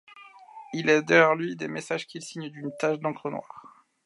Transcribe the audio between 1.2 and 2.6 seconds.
lui des messages qu'il signe